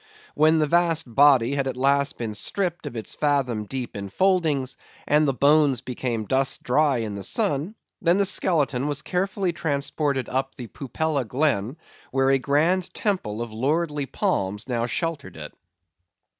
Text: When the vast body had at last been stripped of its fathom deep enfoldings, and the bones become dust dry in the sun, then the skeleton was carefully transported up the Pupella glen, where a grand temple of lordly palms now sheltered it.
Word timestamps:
When 0.33 0.57
the 0.57 0.65
vast 0.65 1.13
body 1.13 1.53
had 1.53 1.67
at 1.67 1.77
last 1.77 2.17
been 2.17 2.33
stripped 2.33 2.87
of 2.87 2.95
its 2.95 3.13
fathom 3.13 3.65
deep 3.65 3.93
enfoldings, 3.95 4.75
and 5.05 5.27
the 5.27 5.31
bones 5.35 5.81
become 5.81 6.25
dust 6.25 6.63
dry 6.63 6.97
in 6.97 7.13
the 7.13 7.21
sun, 7.21 7.75
then 8.01 8.17
the 8.17 8.25
skeleton 8.25 8.87
was 8.87 9.03
carefully 9.03 9.53
transported 9.53 10.27
up 10.27 10.55
the 10.55 10.65
Pupella 10.65 11.23
glen, 11.23 11.77
where 12.09 12.31
a 12.31 12.39
grand 12.39 12.91
temple 12.95 13.43
of 13.43 13.53
lordly 13.53 14.07
palms 14.07 14.67
now 14.67 14.87
sheltered 14.87 15.37
it. 15.37 15.53